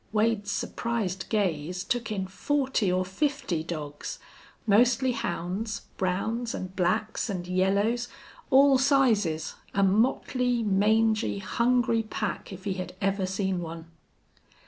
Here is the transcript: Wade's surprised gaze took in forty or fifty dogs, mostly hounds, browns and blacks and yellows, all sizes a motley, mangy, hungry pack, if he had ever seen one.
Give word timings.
Wade's 0.11 0.49
surprised 0.49 1.29
gaze 1.29 1.83
took 1.83 2.11
in 2.11 2.25
forty 2.25 2.91
or 2.91 3.05
fifty 3.05 3.63
dogs, 3.63 4.17
mostly 4.65 5.11
hounds, 5.11 5.81
browns 5.97 6.55
and 6.55 6.75
blacks 6.75 7.29
and 7.29 7.45
yellows, 7.47 8.07
all 8.49 8.79
sizes 8.79 9.53
a 9.75 9.83
motley, 9.83 10.63
mangy, 10.63 11.37
hungry 11.37 12.01
pack, 12.01 12.51
if 12.51 12.63
he 12.63 12.73
had 12.73 12.95
ever 12.99 13.27
seen 13.27 13.59
one. 13.61 13.85